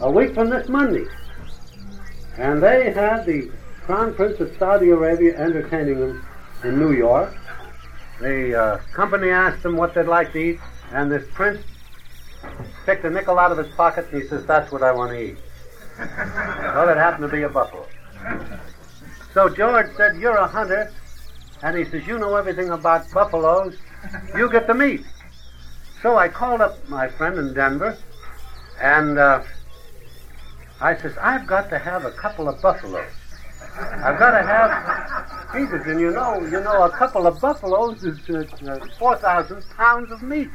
[0.00, 1.06] a week from this Monday.
[2.38, 3.50] And they had the
[3.82, 6.26] Crown Prince of Saudi Arabia entertaining them
[6.64, 7.34] in New York.
[8.20, 10.60] The uh, company asked them what they'd like to eat,
[10.92, 11.62] and this prince
[12.84, 15.22] picked a nickel out of his pocket and he says, That's what I want to
[15.22, 15.36] eat.
[15.98, 17.86] well, it happened to be a buffalo.
[19.34, 20.92] So George said, You're a hunter.
[21.62, 23.76] And he says, You know everything about buffaloes.
[24.36, 25.04] You get the meat.
[26.02, 27.96] So I called up my friend in Denver
[28.80, 29.42] and uh,
[30.80, 33.12] I says, I've got to have a couple of buffaloes.
[33.78, 35.02] I've got to have
[35.52, 39.62] he says, and you know, you know, a couple of buffaloes is uh, uh, 4,000
[39.76, 40.48] pounds of meat.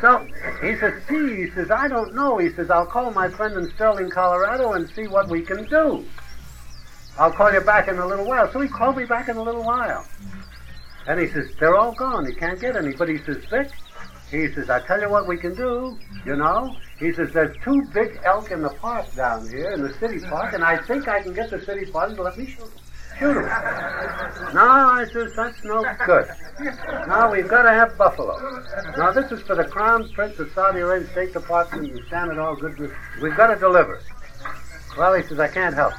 [0.00, 0.26] So
[0.60, 2.38] he says, gee, he says, I don't know.
[2.38, 6.04] He says, I'll call my friend in Sterling, Colorado and see what we can do.
[7.18, 8.50] I'll call you back in a little while.
[8.52, 10.06] So he called me back in a little while.
[11.06, 12.26] And he says, they're all gone.
[12.26, 12.92] He can't get any.
[12.92, 13.72] But he says, Vic,
[14.30, 16.76] he says, I tell you what we can do, you know.
[16.98, 20.54] He says, there's two big elk in the park down here, in the city park,
[20.54, 22.81] and I think I can get the city park to let me shoot them.
[23.18, 23.44] Shoot them.
[24.54, 26.28] No, I says, that's no good.
[27.08, 28.38] Now we've got to have buffalo.
[28.96, 32.38] Now this is for the Crown Prince of Saudi Arabia State Department and stand it
[32.38, 32.78] all good.
[33.22, 34.00] We've got to deliver.
[34.96, 35.94] Well, he says, I can't help.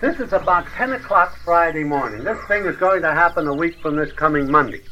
[0.00, 2.22] This is about 10 o'clock Friday morning.
[2.22, 4.82] This thing is going to happen a week from this coming Monday.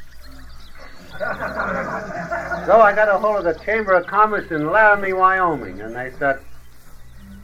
[1.19, 6.11] So I got a hold of the Chamber of Commerce in Laramie, Wyoming, and they
[6.19, 6.41] said,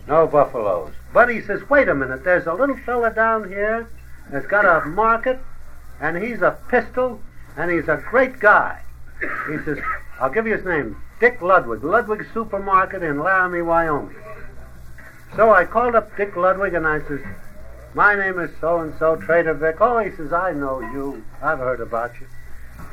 [0.09, 0.93] no buffaloes.
[1.13, 3.89] But he says, wait a minute, there's a little fella down here
[4.31, 5.41] that's got a market,
[6.01, 7.21] and he's a pistol,
[7.57, 8.83] and he's a great guy.
[9.21, 9.79] He says,
[10.21, 14.15] I'll give you his name, Dick Ludwig, Ludwig Supermarket in Laramie, Wyoming.
[15.37, 17.21] So I called up Dick Ludwig and I says,
[17.95, 19.81] my name is so-and-so, Trader Vic.
[19.81, 21.25] Oh, he says, I know you.
[21.43, 22.27] I've heard about you.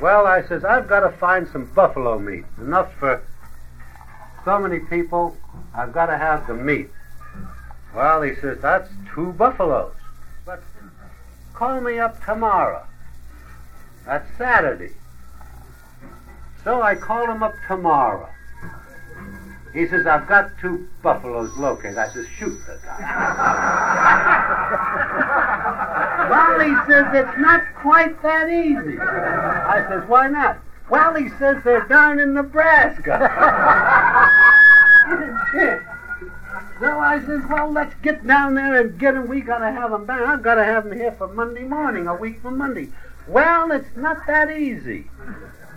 [0.00, 2.44] Well, I says, I've got to find some buffalo meat.
[2.58, 3.22] Enough for
[4.44, 5.36] so many people.
[5.74, 6.90] I've got to have the meat.
[7.98, 9.92] Well, he says, that's two buffaloes.
[10.46, 10.62] But
[11.52, 12.86] call me up tomorrow.
[14.06, 14.92] That's Saturday.
[16.62, 18.28] So I called him up tomorrow.
[19.74, 21.98] He says, I've got two buffaloes located.
[21.98, 23.00] I says, shoot the guy.
[26.30, 28.96] well, he says, it's not quite that easy.
[29.00, 30.60] I says, why not?
[30.88, 33.18] Well, he says, they're down in Nebraska.
[36.80, 39.28] so I says, well, let's get down there and get them.
[39.28, 40.22] We got to have them down.
[40.22, 42.88] I've got to have them here for Monday morning, a week from Monday.
[43.26, 45.10] Well, it's not that easy.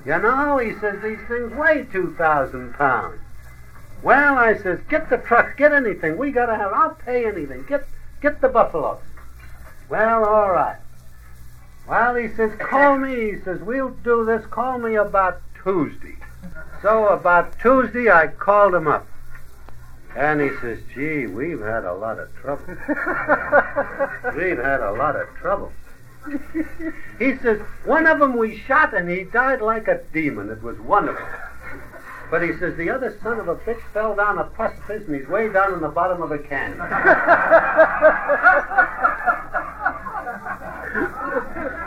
[0.06, 3.20] You know, he says, these things weigh 2,000 pounds.
[4.04, 6.18] Well, I says, get the truck, get anything.
[6.18, 6.72] We gotta have.
[6.74, 7.66] I'll pay anything.
[7.68, 7.86] Get,
[8.20, 9.00] get the buffalo.
[9.90, 10.80] Well, all right.
[11.88, 13.34] Well, he says, call me.
[13.34, 14.46] He says, we'll do this.
[14.48, 16.16] Call me about Tuesday.
[16.82, 19.06] So about Tuesday, I called him up,
[20.16, 22.66] and he says, gee, we've had a lot of trouble.
[24.36, 25.72] we've had a lot of trouble.
[27.18, 30.50] he says, one of them we shot, and he died like a demon.
[30.50, 31.26] It was wonderful.
[32.32, 35.28] But he says the other son of a bitch fell down a precipice and he's
[35.28, 36.80] way down in the bottom of a canyon.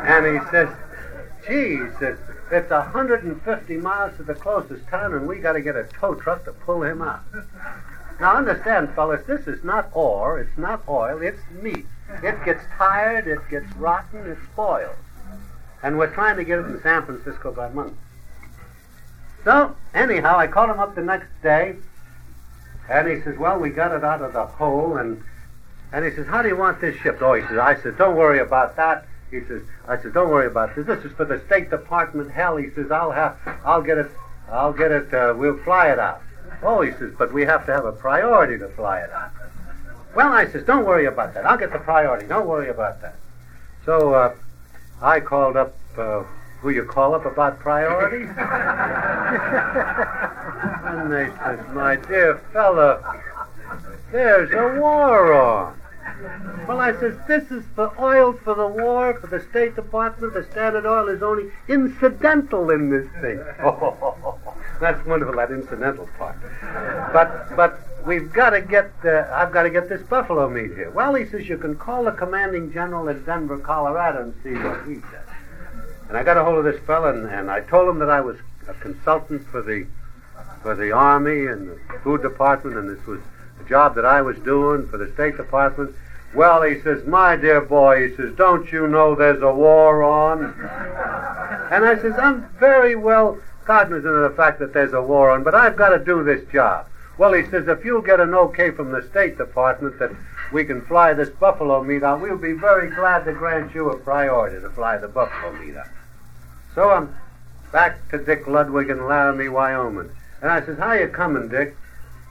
[0.05, 0.69] and he says,
[1.47, 2.19] gee, he says,
[2.51, 6.45] it's 150 miles to the closest town and we got to get a tow truck
[6.45, 7.23] to pull him out.
[8.21, 11.87] Now understand, fellas, this is not ore, it's not oil, it's meat.
[12.23, 14.97] It gets tired, it gets rotten, it spoils.
[15.83, 17.95] And we're trying to get it in San Francisco by Monday.
[19.45, 21.77] So, anyhow, I called him up the next day,
[22.89, 25.23] and he says, well, we got it out of the hole, and
[25.93, 27.23] and he says, how do you want this shipped?
[27.23, 29.07] Oh, he says, I said, don't worry about that.
[29.31, 30.87] He says, I said, don't worry about this.
[30.87, 32.33] This is for the State Department.
[32.33, 34.11] Hell, he says, I'll have, I'll get it,
[34.51, 35.15] I'll get it.
[35.15, 36.21] Uh, we'll fly it out.
[36.63, 39.31] Oh, he says, but we have to have a priority to fly it out.
[40.15, 41.45] Well, I says, don't worry about that.
[41.45, 42.27] I'll get the priority.
[42.27, 43.17] Don't worry about that.
[43.85, 44.35] So uh,
[45.03, 45.75] I called up.
[45.97, 46.25] Uh,
[46.65, 48.27] who you call up about priorities?
[50.87, 53.05] and they says, my dear fellow,
[54.11, 55.79] there's a war on.
[56.67, 60.33] Well, I says, this is for oil for the war, for the State Department.
[60.33, 63.45] The Standard Oil is only incidental in this thing.
[64.81, 66.37] That's wonderful, that incidental part.
[67.13, 70.91] But, but we've got to get, uh, I've got to get this buffalo meat here.
[70.91, 74.87] Well, he says, you can call the commanding general at Denver, Colorado and see what
[74.87, 75.29] he says.
[76.09, 78.21] And I got a hold of this fellow, and, and I told him that I
[78.21, 78.37] was
[78.69, 79.87] a consultant for the
[80.63, 83.21] for the Army and the Food Department, and this was
[83.61, 85.95] a job that I was doing for the State Department.
[86.35, 90.45] Well, he says, my dear boy, he says, don't you know there's a war on?
[91.71, 95.43] And I says, I'm very well cognizant of the fact that there's a war on,
[95.43, 96.87] but I've got to do this job.
[97.17, 100.11] Well, he says, if you'll get an okay from the State Department that
[100.53, 103.97] we can fly this buffalo meat out, we'll be very glad to grant you a
[103.97, 105.87] priority to fly the buffalo meat out.
[106.75, 107.15] So I'm
[107.73, 110.11] back to Dick Ludwig in Laramie, Wyoming.
[110.43, 111.77] And I says, how you coming, Dick?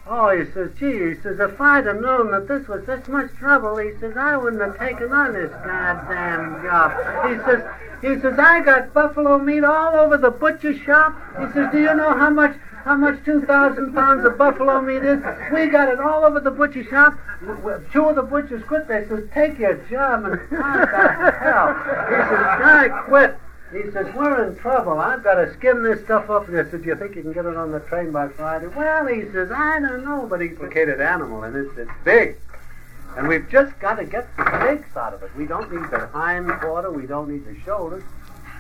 [0.06, 3.32] Oh, he says, gee, he says, if I'd have known that this was this much
[3.36, 6.92] trouble, he says, I wouldn't have taken on this goddamn job.
[7.30, 7.64] He says,
[8.02, 11.16] he says, I got buffalo meat all over the butcher shop.
[11.40, 15.24] He says, do you know how much how much 2,000 pounds of buffalo meat is?
[15.54, 17.18] We got it all over the butcher shop.
[17.94, 18.90] Two of the butchers quit.
[18.90, 21.74] They says, take your job and what the hell?
[22.10, 23.38] He says, I quit.
[23.74, 25.00] He says, we're in trouble.
[25.00, 26.48] I've got to skim this stuff up.
[26.48, 28.68] And I said, do you think you can get it on the train by Friday?
[28.68, 32.38] Well, he says, I don't know, but he's a complicated animal, and it's, it's big.
[33.18, 35.36] And we've just got to get the steaks out of it.
[35.36, 36.92] We don't need the hind quarter.
[36.92, 38.04] We don't need the shoulders.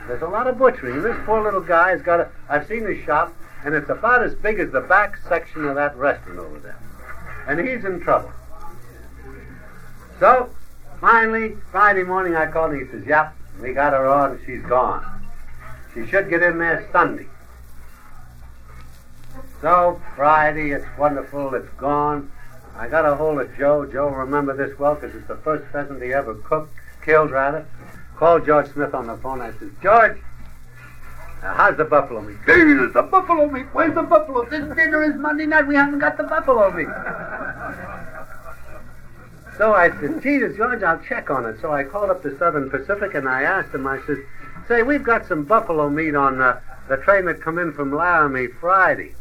[0.07, 1.01] There's a lot of butchering.
[1.01, 2.29] This poor little guy has got a...
[2.49, 3.33] I've seen his shop,
[3.63, 6.79] and it's about as big as the back section of that restaurant over there.
[7.47, 8.31] And he's in trouble.
[10.19, 10.49] So,
[10.99, 15.03] finally, Friday morning, I called and He says, yep, we got her on, she's gone.
[15.93, 17.27] She should get in there Sunday.
[19.61, 22.31] So, Friday, it's wonderful, it's gone.
[22.75, 23.85] I got a hold of Joe.
[23.85, 26.73] Joe remember this well because it's the first pheasant he ever cooked,
[27.03, 27.65] killed rather.
[28.15, 29.41] Called George Smith on the phone.
[29.41, 30.17] I says, George,
[31.43, 32.37] now, how's the buffalo meat?
[32.45, 33.65] Jesus, the buffalo meat.
[33.73, 34.45] Where's the buffalo?
[34.45, 35.67] This dinner is Monday night.
[35.67, 36.87] We haven't got the buffalo meat.
[39.57, 41.61] So I said, Jesus, George, I'll check on it.
[41.61, 44.17] So I called up the Southern Pacific and I asked him, I said,
[44.67, 48.47] say, we've got some buffalo meat on uh, the train that come in from Laramie
[48.47, 49.13] Friday.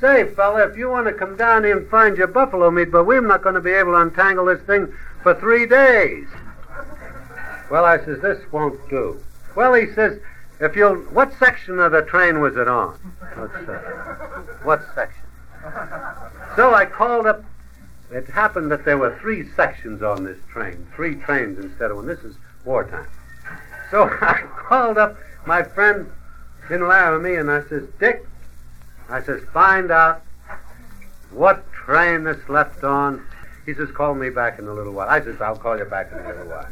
[0.00, 3.04] Say, fella, if you want to come down here and find your buffalo meat, but
[3.04, 6.26] we're not going to be able to untangle this thing for three days.
[7.70, 9.22] Well, I says, this won't do.
[9.56, 10.20] Well, he says,
[10.60, 12.98] if you'll, what section of the train was it on?
[13.36, 13.72] Let's see.
[14.64, 15.22] What section?
[16.56, 17.44] So I called up.
[18.12, 22.06] It happened that there were three sections on this train, three trains instead of one.
[22.06, 23.06] This is wartime.
[23.90, 26.10] So I called up my friend
[26.70, 28.26] in Laramie and I says, Dick,
[29.08, 30.22] I says, find out
[31.30, 33.26] what train this left on.
[33.64, 35.08] He says, call me back in a little while.
[35.08, 36.68] I says, I'll call you back in a little while.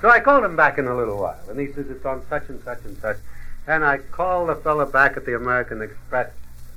[0.00, 2.48] So I called him back in a little while, and he says it's on such
[2.48, 3.16] and such and such.
[3.66, 6.30] And I called the fellow back at the American Express.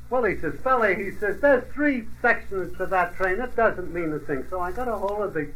[0.10, 3.38] Well, he says, fella, he says, there's three sections to that train.
[3.38, 4.46] That doesn't mean a thing.
[4.50, 5.52] So I got a hold of the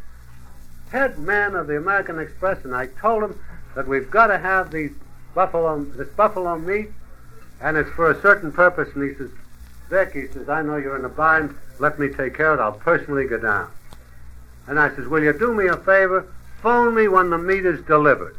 [0.92, 3.40] head man of the American Express, and I told him
[3.76, 4.92] that we've got to have these
[5.34, 6.90] buffalo, this buffalo meat,
[7.62, 8.90] and it's for a certain purpose.
[8.94, 9.30] And he says,
[9.90, 11.56] Vic, he says, I know you're in a bind.
[11.80, 12.64] Let me take care of it.
[12.64, 13.72] I'll personally go down.
[14.68, 16.28] And I says, will you do me a favor?
[16.62, 18.36] Phone me when the meat is delivered.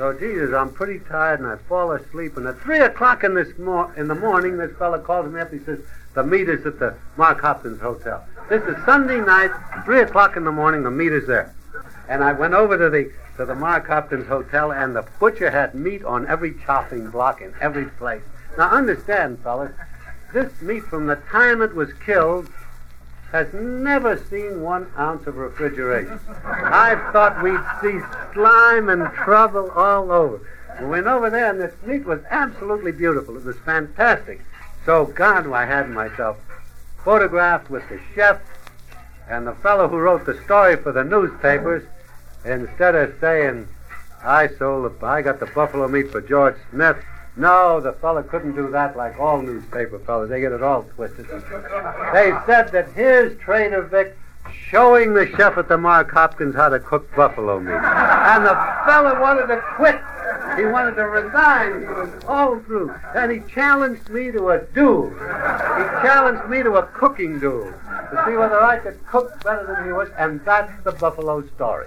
[0.00, 2.38] So, Jesus, I'm pretty tired and I fall asleep.
[2.38, 5.52] And at 3 o'clock in, this mor- in the morning, this fellow calls me up.
[5.52, 5.80] And he says,
[6.14, 8.24] the meat is at the Mark Hopkins Hotel.
[8.48, 9.50] This is Sunday night,
[9.84, 11.54] 3 o'clock in the morning, the meat is there.
[12.08, 15.74] And I went over to the, to the Mark Hopkins Hotel, and the butcher had
[15.74, 18.22] meat on every chopping block in every place.
[18.56, 19.72] Now, understand, fellas,
[20.32, 22.48] this meat from the time it was killed
[23.32, 26.18] has never seen one ounce of refrigeration.
[26.44, 28.00] I thought we'd see
[28.32, 30.40] slime and trouble all over.
[30.80, 33.36] We went over there, and the meat was absolutely beautiful.
[33.36, 34.40] It was fantastic.
[34.84, 36.38] So, God, I had myself
[37.04, 38.40] photographed with the chef
[39.28, 41.84] and the fellow who wrote the story for the newspapers.
[42.44, 43.68] Instead of saying,
[44.24, 46.96] I sold the, I got the buffalo meat for George Smith,
[47.36, 50.28] no, the fellow couldn't do that like all newspaper fellows.
[50.28, 51.26] They get it all twisted.
[51.26, 54.16] They said that here's Trader Vic
[54.68, 57.72] showing the chef at the Mark Hopkins how to cook buffalo meat.
[57.72, 58.54] And the
[58.86, 60.00] fellow wanted to quit.
[60.56, 61.80] He wanted to resign.
[61.80, 62.92] He was all through.
[63.14, 65.10] And he challenged me to a duel.
[65.10, 69.86] He challenged me to a cooking duel to see whether I could cook better than
[69.86, 70.08] he was.
[70.18, 71.86] And that's the buffalo story.